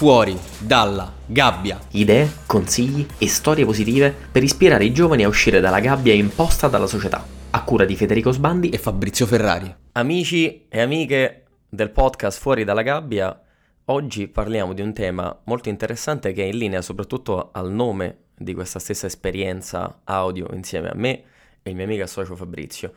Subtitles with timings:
[0.00, 1.78] fuori dalla gabbia.
[1.90, 6.86] Idee, consigli e storie positive per ispirare i giovani a uscire dalla gabbia imposta dalla
[6.86, 7.22] società.
[7.50, 9.70] A cura di Federico Sbandi e Fabrizio Ferrari.
[9.92, 13.42] Amici e amiche del podcast Fuori dalla gabbia,
[13.84, 18.54] oggi parliamo di un tema molto interessante che è in linea soprattutto al nome di
[18.54, 21.22] questa stessa esperienza audio insieme a me
[21.62, 22.94] e il mio amico socio Fabrizio,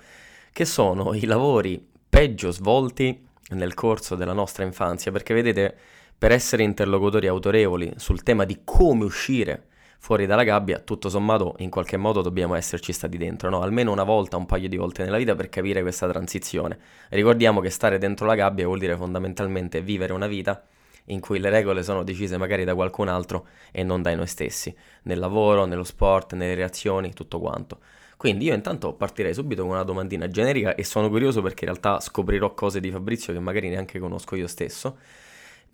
[0.54, 5.76] che sono i lavori peggio svolti nel corso della nostra infanzia, perché vedete
[6.24, 9.66] per essere interlocutori autorevoli sul tema di come uscire
[9.98, 13.62] fuori dalla gabbia, tutto sommato in qualche modo dobbiamo esserci stati dentro, no?
[13.62, 16.80] almeno una volta, un paio di volte nella vita per capire questa transizione.
[17.10, 20.64] Ricordiamo che stare dentro la gabbia vuol dire fondamentalmente vivere una vita
[21.08, 24.74] in cui le regole sono decise magari da qualcun altro e non da noi stessi,
[25.02, 27.80] nel lavoro, nello sport, nelle reazioni, tutto quanto.
[28.16, 32.00] Quindi io intanto partirei subito con una domandina generica e sono curioso perché in realtà
[32.00, 34.98] scoprirò cose di Fabrizio che magari neanche conosco io stesso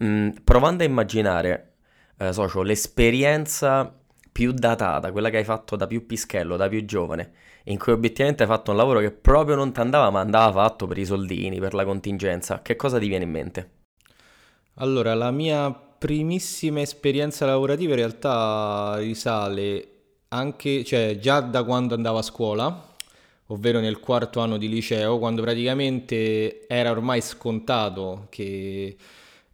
[0.04, 1.74] Mm, provando a immaginare,
[2.18, 3.94] eh, socio, l'esperienza
[4.32, 7.32] più datata, quella che hai fatto da più pischello, da più giovane,
[7.66, 10.88] in cui obiettivamente hai fatto un lavoro che proprio non ti andava, ma andava fatto
[10.88, 13.70] per i soldini, per la contingenza, che cosa ti viene in mente?
[14.76, 19.88] Allora, la mia primissima esperienza lavorativa in realtà risale
[20.30, 22.88] anche, cioè già da quando andavo a scuola,
[23.48, 28.96] ovvero nel quarto anno di liceo, quando praticamente era ormai scontato che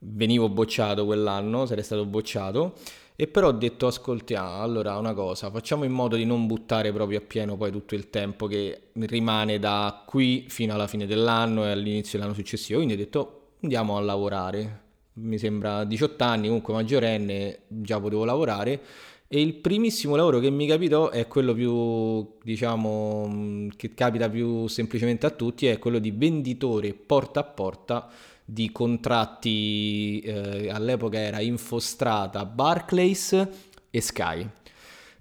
[0.08, 2.74] venivo bocciato quell'anno, sarei stato bocciato.
[3.18, 7.20] E però ho detto, ascoltiamo, allora una cosa, facciamo in modo di non buttare proprio
[7.20, 11.72] a pieno poi tutto il tempo che rimane da qui fino alla fine dell'anno e
[11.72, 12.80] all'inizio dell'anno successivo.
[12.80, 14.84] Quindi ho detto, andiamo a lavorare.
[15.14, 18.82] Mi sembra 18 anni, comunque maggiorenne, già potevo lavorare.
[19.30, 25.26] E il primissimo lavoro che mi capitò è quello più, diciamo, che capita più semplicemente
[25.26, 28.10] a tutti, è quello di venditore porta a porta
[28.46, 33.48] di contratti, eh, all'epoca era Infostrata, Barclays
[33.90, 34.48] e Sky.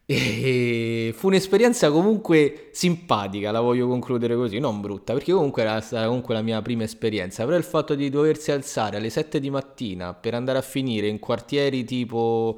[0.07, 6.07] E fu un'esperienza comunque simpatica, la voglio concludere così, non brutta, perché comunque era stata
[6.07, 10.13] comunque la mia prima esperienza, però il fatto di doversi alzare alle 7 di mattina
[10.13, 12.57] per andare a finire in quartieri tipo...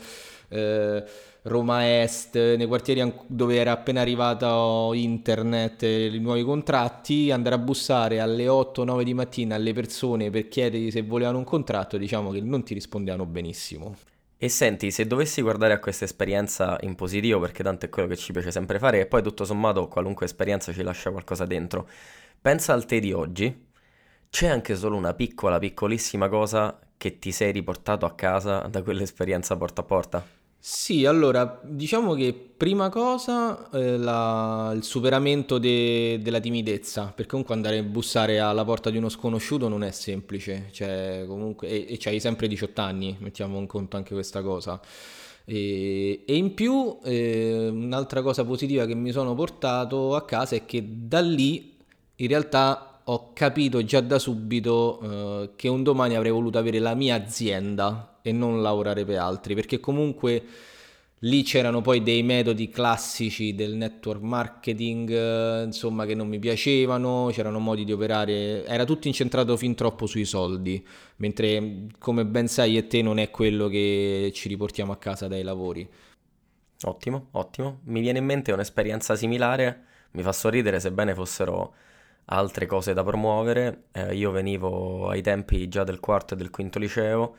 [0.48, 1.04] Eh,
[1.42, 8.18] Roma Est, nei quartieri dove era appena arrivato internet i nuovi contratti, andare a bussare
[8.18, 12.64] alle 8-9 di mattina alle persone per chiedergli se volevano un contratto, diciamo che non
[12.64, 13.94] ti rispondevano benissimo.
[14.38, 18.16] E senti, se dovessi guardare a questa esperienza in positivo, perché tanto è quello che
[18.16, 21.88] ci piace sempre fare, e poi tutto sommato qualunque esperienza ci lascia qualcosa dentro,
[22.40, 23.66] pensa al te di oggi,
[24.28, 29.56] c'è anche solo una piccola, piccolissima cosa che ti sei riportato a casa da quell'esperienza
[29.56, 30.26] porta a porta?
[30.58, 37.54] Sì, allora, diciamo che prima cosa eh, la- il superamento de- della timidezza, perché comunque
[37.54, 41.96] andare a bussare alla porta di uno sconosciuto non è semplice, cioè comunque, e, e
[42.00, 44.80] c'hai sempre 18 anni, mettiamo in conto anche questa cosa.
[45.44, 50.66] E, e in più, eh, un'altra cosa positiva che mi sono portato a casa è
[50.66, 51.76] che da lì
[52.16, 56.94] in realtà ho capito già da subito eh, che un domani avrei voluto avere la
[56.94, 60.42] mia azienda e non lavorare per altri, perché comunque
[61.20, 67.28] lì c'erano poi dei metodi classici del network marketing, eh, insomma, che non mi piacevano,
[67.30, 70.84] c'erano modi di operare, era tutto incentrato fin troppo sui soldi,
[71.16, 75.42] mentre come ben sai e te non è quello che ci riportiamo a casa dai
[75.44, 75.88] lavori.
[76.82, 77.80] Ottimo, ottimo.
[77.84, 81.74] Mi viene in mente un'esperienza similare, mi fa sorridere sebbene fossero
[82.26, 83.84] altre cose da promuovere.
[83.92, 87.36] Eh, io venivo ai tempi già del quarto e del quinto liceo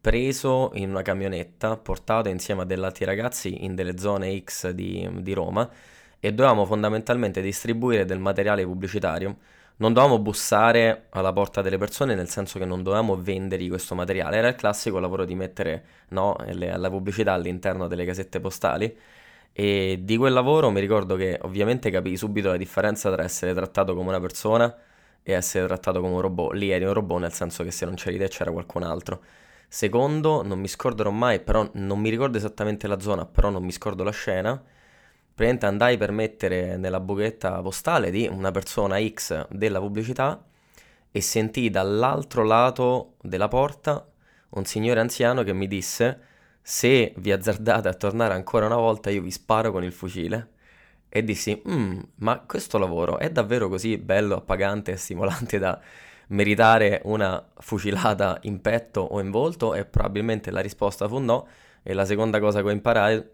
[0.00, 5.08] preso in una camionetta, portato insieme a degli altri ragazzi in delle zone X di,
[5.20, 5.68] di Roma
[6.20, 9.36] e dovevamo fondamentalmente distribuire del materiale pubblicitario.
[9.76, 14.36] Non dovevamo bussare alla porta delle persone nel senso che non dovevamo vendergli questo materiale,
[14.36, 18.96] era il classico lavoro di mettere no, le, la pubblicità all'interno delle casette postali
[19.60, 23.92] e di quel lavoro mi ricordo che ovviamente capii subito la differenza tra essere trattato
[23.96, 24.72] come una persona
[25.20, 26.52] e essere trattato come un robot.
[26.52, 29.20] Lì eri un robot nel senso che se non c'eri te c'era qualcun altro.
[29.66, 33.72] Secondo, non mi scorderò mai, però non mi ricordo esattamente la zona, però non mi
[33.72, 34.50] scordo la scena.
[34.54, 40.40] Praticamente andai per mettere nella buchetta postale di una persona X della pubblicità
[41.10, 44.06] e sentii dall'altro lato della porta
[44.50, 46.27] un signore anziano che mi disse
[46.70, 50.48] se vi azzardate a tornare ancora una volta io vi sparo con il fucile.
[51.08, 55.80] E dissi, mm, ma questo lavoro è davvero così bello, appagante e stimolante da
[56.28, 61.46] meritare una fucilata in petto o in volto e probabilmente la risposta fu no
[61.82, 63.30] e la seconda cosa che ho imparato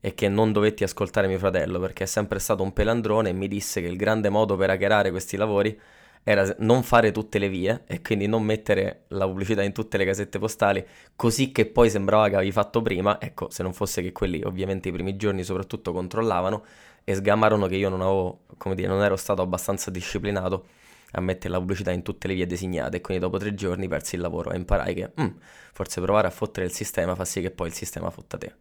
[0.00, 3.46] è che non dovetti ascoltare mio fratello perché è sempre stato un pelandrone e mi
[3.46, 5.80] disse che il grande modo per hackerare questi lavori
[6.24, 10.04] era non fare tutte le vie e quindi non mettere la pubblicità in tutte le
[10.04, 10.84] casette postali,
[11.16, 13.20] così che poi sembrava che avevi fatto prima.
[13.20, 16.64] Ecco, se non fosse che quelli ovviamente i primi giorni soprattutto controllavano
[17.04, 20.66] e sgamarono che io non avevo, come dire, non ero stato abbastanza disciplinato
[21.12, 24.14] a mettere la pubblicità in tutte le vie designate e quindi dopo tre giorni persi
[24.14, 25.28] il lavoro e imparai che mm,
[25.72, 28.54] forse provare a fottere il sistema fa sì che poi il sistema fotta te.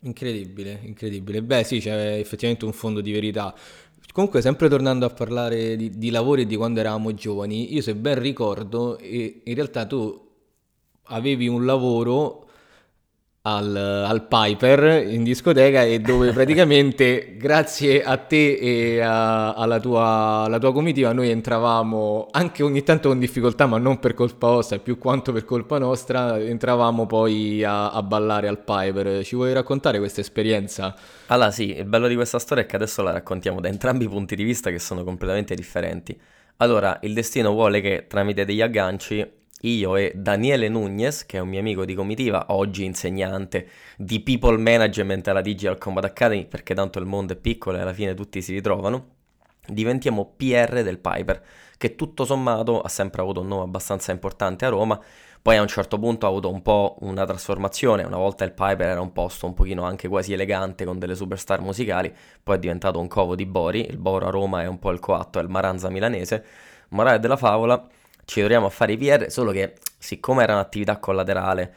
[0.00, 1.42] Incredibile, incredibile.
[1.42, 3.54] Beh sì, c'è effettivamente un fondo di verità.
[4.12, 7.94] Comunque, sempre tornando a parlare di, di lavori e di quando eravamo giovani, io se
[7.94, 10.24] ben ricordo, in realtà tu
[11.08, 12.45] avevi un lavoro
[13.46, 20.42] al, al, Piper in discoteca e dove praticamente grazie a te e a, alla, tua,
[20.46, 24.78] alla, tua, comitiva noi entravamo anche ogni tanto con difficoltà ma non per colpa vostra
[24.78, 29.98] più quanto per colpa nostra entravamo poi a, a ballare al Piper ci vuoi raccontare
[29.98, 30.94] questa esperienza?
[31.26, 34.08] Allora sì, il bello di questa storia è che adesso la raccontiamo da entrambi i
[34.08, 36.18] punti di vista che sono completamente differenti
[36.58, 39.24] allora il destino vuole che tramite degli agganci
[39.62, 44.58] io e Daniele Nunez, che è un mio amico di comitiva, oggi insegnante di people
[44.58, 48.42] management alla Digital Combat Academy, perché tanto il mondo è piccolo e alla fine tutti
[48.42, 49.14] si ritrovano,
[49.66, 51.42] diventiamo PR del Piper,
[51.78, 55.00] che tutto sommato ha sempre avuto un nome abbastanza importante a Roma,
[55.40, 58.88] poi a un certo punto ha avuto un po' una trasformazione, una volta il Piper
[58.88, 62.12] era un posto un pochino anche quasi elegante con delle superstar musicali,
[62.42, 64.98] poi è diventato un covo di Bori, il Boro a Roma è un po' il
[64.98, 66.44] coatto, è il Maranza milanese,
[66.88, 67.86] morale della favola
[68.26, 71.74] ci troviamo a fare i PR, solo che siccome era un'attività collaterale,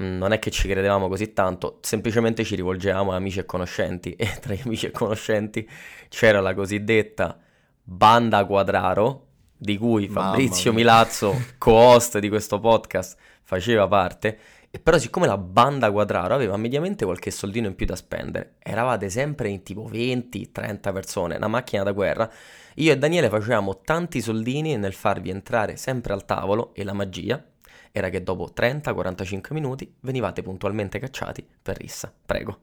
[0.00, 4.12] mm, non è che ci credevamo così tanto, semplicemente ci rivolgevamo a amici e conoscenti
[4.18, 5.66] e tra gli amici e conoscenti
[6.08, 7.38] c'era la cosiddetta
[7.82, 9.26] banda Quadraro,
[9.56, 14.38] di cui Fabrizio Milazzo, co-host di questo podcast, faceva parte.
[14.74, 19.10] E però siccome la banda Quadraro aveva mediamente qualche soldino in più da spendere, eravate
[19.10, 22.30] sempre in tipo 20-30 persone, una macchina da guerra,
[22.76, 27.44] io e Daniele facevamo tanti soldini nel farvi entrare sempre al tavolo e la magia
[27.90, 32.10] era che dopo 30-45 minuti venivate puntualmente cacciati per rissa.
[32.24, 32.60] Prego.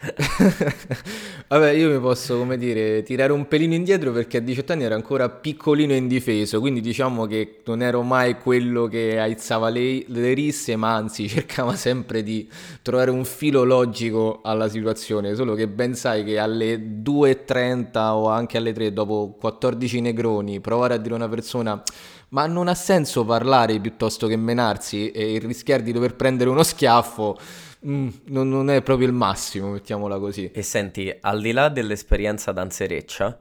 [1.48, 4.94] Vabbè, io mi posso, come dire, tirare un pelino indietro perché a 18 anni ero
[4.94, 10.34] ancora piccolino e indifeso, quindi diciamo che non ero mai quello che aizzava le, le
[10.34, 12.48] risse, ma anzi cercava sempre di
[12.82, 18.56] trovare un filo logico alla situazione, solo che ben sai che alle 2.30 o anche
[18.56, 21.82] alle 3 dopo 14 negroni provare a dire a una persona
[22.30, 27.38] ma non ha senso parlare piuttosto che menarsi e rischiare di dover prendere uno schiaffo
[27.86, 30.50] mm, non, non, è proprio il massimo, mettiamola così.
[30.50, 33.38] E senti, al di là dell'esperienza danzereccia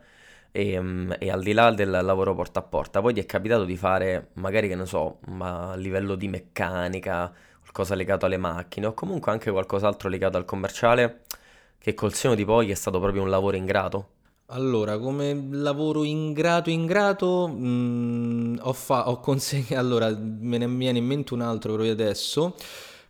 [0.52, 3.64] e, ehm, e al di là del lavoro porta a porta, poi ti è capitato
[3.66, 8.94] di fare, magari che ne so, a livello di meccanica, qualcosa legato alle macchine o
[8.94, 11.24] comunque anche qualcos'altro legato al commerciale
[11.78, 14.10] che col seno di poi è stato proprio un lavoro ingrato?
[14.48, 21.00] Allora, come lavoro ingrato ingrato, mh, mm, ho, fa- ho consegnato, allora me ne viene
[21.00, 22.56] in mente un altro proprio adesso,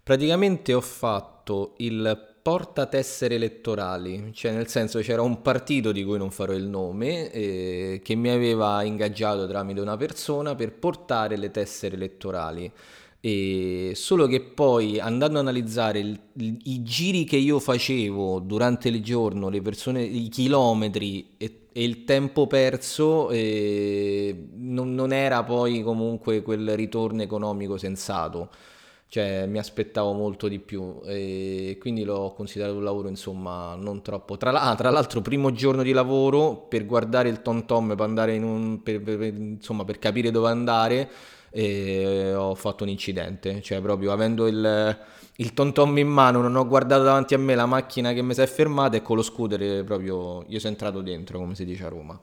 [0.07, 6.31] Praticamente ho fatto il portatessere elettorali, cioè nel senso c'era un partito di cui non
[6.31, 11.95] farò il nome eh, che mi aveva ingaggiato tramite una persona per portare le tessere
[11.95, 12.71] elettorali.
[13.19, 19.04] E solo che poi andando ad analizzare il, i giri che io facevo durante il
[19.04, 25.81] giorno, le persone, i chilometri e, e il tempo perso, eh, non, non era poi
[25.83, 28.50] comunque quel ritorno economico sensato
[29.09, 34.35] cioè mi aspettavo molto di più e quindi l'ho considerato un lavoro insomma non troppo.
[34.35, 38.35] Tra, ah, tra l'altro primo giorno di lavoro per guardare il tom tom per andare
[38.35, 41.09] in un per, per, insomma per capire dove andare
[41.49, 43.61] e ho fatto un incidente.
[43.61, 44.97] Cioè proprio avendo il,
[45.37, 48.33] il tom tom in mano non ho guardato davanti a me la macchina che mi
[48.33, 51.85] si è fermata e con lo scooter proprio io sono entrato dentro come si dice
[51.85, 52.19] a Roma.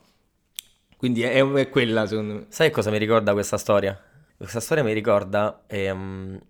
[0.98, 2.46] Quindi è, è quella secondo me.
[2.48, 3.98] Sai cosa mi ricorda questa storia?
[4.36, 6.40] Questa storia mi ricorda ehm,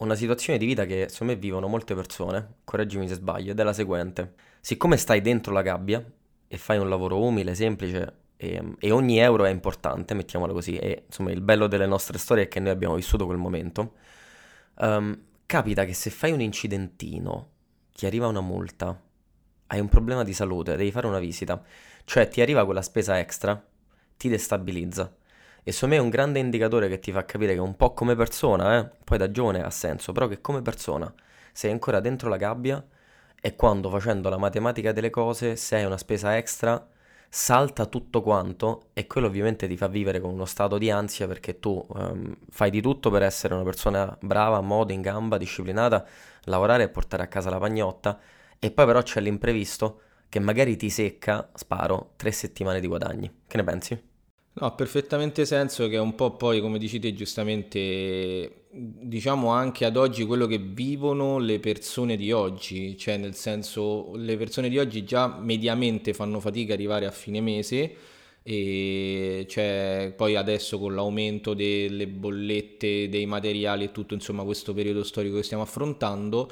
[0.00, 3.62] una situazione di vita che secondo me vivono molte persone, correggimi se sbaglio, ed è
[3.62, 4.34] la seguente.
[4.60, 6.04] Siccome stai dentro la gabbia
[6.48, 11.04] e fai un lavoro umile, semplice e, e ogni euro è importante, mettiamolo così, e
[11.06, 13.94] insomma il bello delle nostre storie è che noi abbiamo vissuto quel momento,
[14.78, 17.48] um, capita che se fai un incidentino,
[17.94, 18.98] ti arriva una multa,
[19.66, 21.62] hai un problema di salute, devi fare una visita,
[22.04, 23.62] cioè ti arriva quella spesa extra,
[24.16, 25.14] ti destabilizza
[25.62, 28.14] e secondo me è un grande indicatore che ti fa capire che un po' come
[28.14, 31.12] persona, eh, poi da giovane ha senso, però che come persona
[31.52, 32.84] sei ancora dentro la gabbia
[33.40, 36.86] e quando facendo la matematica delle cose, se hai una spesa extra,
[37.28, 41.60] salta tutto quanto e quello ovviamente ti fa vivere con uno stato di ansia perché
[41.60, 46.04] tu um, fai di tutto per essere una persona brava, a modo, in gamba, disciplinata,
[46.44, 48.18] lavorare e portare a casa la pagnotta
[48.58, 53.42] e poi però c'è l'imprevisto che magari ti secca, sparo, tre settimane di guadagni.
[53.46, 54.09] Che ne pensi?
[54.52, 59.84] No, ha perfettamente senso che è un po' poi, come dici te giustamente, diciamo anche
[59.84, 64.76] ad oggi quello che vivono le persone di oggi, cioè nel senso le persone di
[64.78, 67.94] oggi già mediamente fanno fatica ad arrivare a fine mese
[68.42, 75.04] e cioè, poi adesso con l'aumento delle bollette, dei materiali e tutto, insomma, questo periodo
[75.04, 76.50] storico che stiamo affrontando,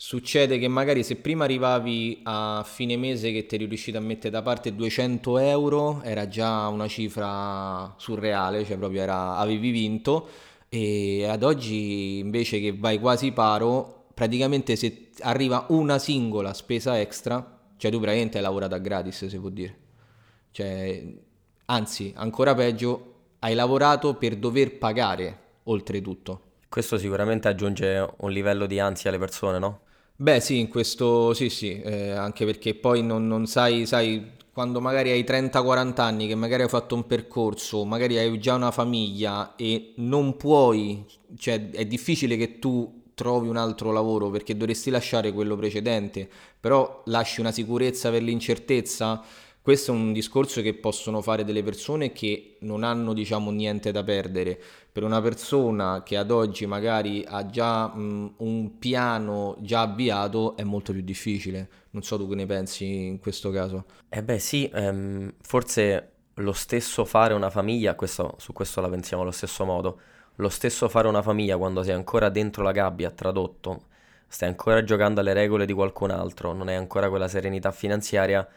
[0.00, 4.30] succede che magari se prima arrivavi a fine mese che ti eri riuscito a mettere
[4.30, 10.28] da parte 200 euro, era già una cifra surreale, cioè proprio era, avevi vinto,
[10.68, 17.58] e ad oggi invece che vai quasi paro, praticamente se arriva una singola spesa extra,
[17.76, 19.76] cioè tu praticamente hai lavorato a gratis, si può dire.
[20.52, 21.04] Cioè,
[21.70, 26.40] Anzi, ancora peggio, hai lavorato per dover pagare oltretutto.
[26.66, 29.80] Questo sicuramente aggiunge un livello di ansia alle persone, no?
[30.20, 34.80] Beh sì, in questo sì sì, eh, anche perché poi non, non sai, sai, quando
[34.80, 39.54] magari hai 30-40 anni, che magari hai fatto un percorso, magari hai già una famiglia
[39.54, 41.04] e non puoi,
[41.36, 47.02] cioè è difficile che tu trovi un altro lavoro perché dovresti lasciare quello precedente, però
[47.06, 49.22] lasci una sicurezza per l'incertezza
[49.68, 54.02] questo è un discorso che possono fare delle persone che non hanno, diciamo, niente da
[54.02, 54.58] perdere.
[54.90, 60.62] Per una persona che ad oggi magari ha già mh, un piano già avviato è
[60.62, 61.68] molto più difficile.
[61.90, 63.84] Non so tu che ne pensi in questo caso.
[64.08, 69.22] Eh beh sì, ehm, forse lo stesso fare una famiglia, questo, su questo la pensiamo
[69.22, 70.00] allo stesso modo,
[70.36, 73.88] lo stesso fare una famiglia quando sei ancora dentro la gabbia, tradotto,
[74.26, 78.48] stai ancora giocando alle regole di qualcun altro, non hai ancora quella serenità finanziaria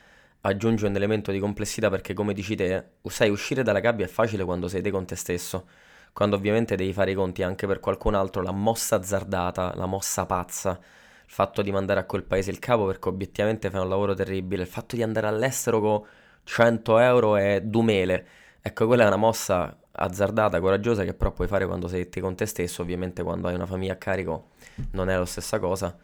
[0.42, 4.44] aggiunge un elemento di complessità perché come dici te, sai, uscire dalla gabbia è facile
[4.44, 5.68] quando sei te con te stesso,
[6.14, 10.26] quando ovviamente devi fare i conti anche per qualcun altro, la mossa azzardata, la mossa
[10.26, 14.14] pazza, il fatto di mandare a quel paese il capo perché obiettivamente fai un lavoro
[14.14, 16.04] terribile, il fatto di andare all'estero con
[16.44, 18.26] 100 euro è dumele,
[18.62, 22.36] ecco quella è una mossa azzardata, coraggiosa che però puoi fare quando sei te con
[22.36, 24.50] te stesso, ovviamente quando hai una famiglia a carico
[24.92, 25.96] non è la stessa cosa.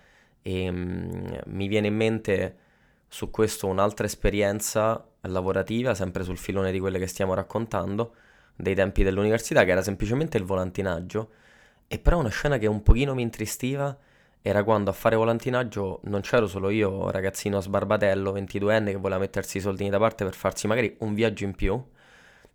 [0.41, 2.55] E mm, mi viene in mente
[3.07, 8.15] su questo un'altra esperienza lavorativa, sempre sul filone di quelle che stiamo raccontando,
[8.55, 11.29] dei tempi dell'università, che era semplicemente il volantinaggio.
[11.87, 13.97] E però una scena che un pochino mi intristiva
[14.41, 19.57] era quando a fare volantinaggio non c'ero solo io, ragazzino sbarbatello, 22enne, che voleva mettersi
[19.57, 21.81] i soldini da parte per farsi magari un viaggio in più,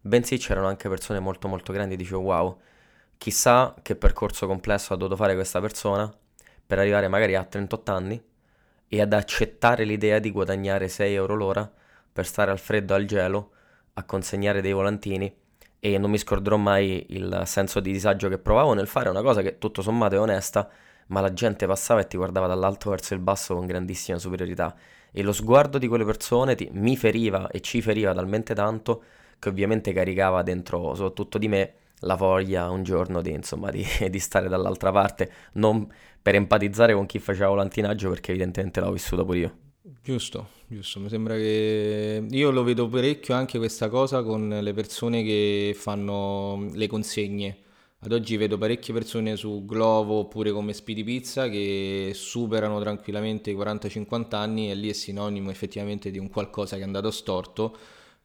[0.01, 2.61] bensì c'erano anche persone molto molto grandi, dicevo wow,
[3.19, 6.13] chissà che percorso complesso ha dovuto fare questa persona
[6.67, 8.23] per arrivare magari a 38 anni
[8.95, 11.73] e ad accettare l'idea di guadagnare 6 euro l'ora
[12.13, 13.53] per stare al freddo al gelo
[13.95, 15.35] a consegnare dei volantini
[15.81, 19.41] e non mi scorderò mai il senso di disagio che provavo nel fare una cosa
[19.41, 20.69] che tutto sommato è onesta,
[21.07, 24.77] ma la gente passava e ti guardava dall'alto verso il basso con grandissima superiorità.
[25.11, 29.05] E lo sguardo di quelle persone ti, mi feriva e ci feriva talmente tanto
[29.39, 34.19] che ovviamente caricava dentro soprattutto di me la voglia un giorno di, insomma, di, di,
[34.19, 35.87] stare dall'altra parte, non
[36.21, 39.57] per empatizzare con chi faceva volantinaggio, perché evidentemente l'ho vissuto pure io.
[40.03, 45.23] Giusto, giusto, mi sembra che io lo vedo parecchio anche questa cosa con le persone
[45.23, 47.57] che fanno le consegne.
[48.05, 53.55] Ad oggi vedo parecchie persone su Glovo oppure come Speedy Pizza che superano tranquillamente i
[53.55, 57.77] 40-50 anni e lì è sinonimo effettivamente di un qualcosa che è andato storto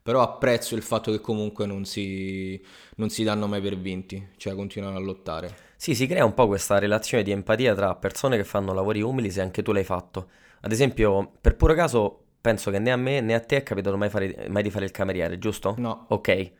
[0.07, 2.63] però apprezzo il fatto che comunque non si,
[2.95, 5.53] non si danno mai per vinti, cioè continuano a lottare.
[5.75, 9.29] Sì, si crea un po' questa relazione di empatia tra persone che fanno lavori umili
[9.29, 10.29] se anche tu l'hai fatto.
[10.61, 13.97] Ad esempio, per puro caso, penso che né a me né a te è capitato
[13.97, 15.75] mai, fare, mai di fare il cameriere, giusto?
[15.77, 16.05] No.
[16.07, 16.51] Ok.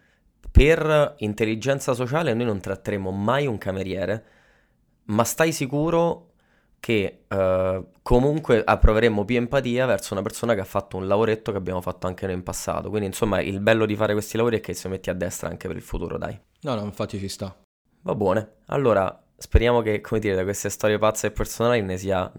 [0.52, 4.26] Per intelligenza sociale noi non tratteremo mai un cameriere,
[5.06, 6.27] ma stai sicuro
[6.80, 11.58] che uh, comunque proveremmo più empatia verso una persona che ha fatto un lavoretto che
[11.58, 12.90] abbiamo fatto anche noi in passato.
[12.90, 15.68] Quindi, insomma, il bello di fare questi lavori è che si metti a destra anche
[15.68, 16.40] per il futuro, dai.
[16.62, 17.56] No, no, infatti ci sta.
[18.02, 18.56] Va buone.
[18.68, 22.32] Allora, speriamo che, come dire, da queste storie pazze e personali ne sia,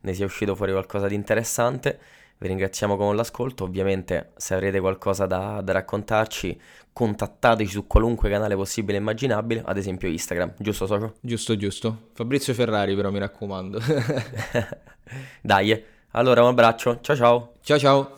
[0.00, 1.98] ne sia uscito fuori qualcosa di interessante.
[2.38, 6.58] Vi ringraziamo con l'ascolto, ovviamente se avrete qualcosa da, da, raccontarci
[6.92, 11.14] contattateci su qualunque canale possibile e immaginabile, ad esempio Instagram, giusto socio?
[11.20, 12.08] Giusto, giusto.
[12.12, 13.80] Fabrizio Ferrari però mi raccomando.
[15.40, 17.52] Dai, allora un abbraccio, ciao ciao.
[17.62, 18.16] Ciao ciao.